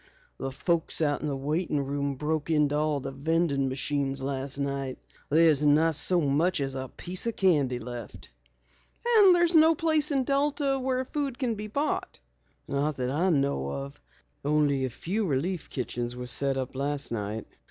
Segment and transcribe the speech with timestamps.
[0.39, 4.97] The folks out in the waiting room broke into all the vending machines last night.
[5.29, 8.29] There's not so much as a piece of candy left."
[9.05, 12.19] "And there's no place in Delta where food can be bought."
[12.67, 14.01] "Not that I know of.
[14.43, 17.45] Only a few relief kitchens were set up last night.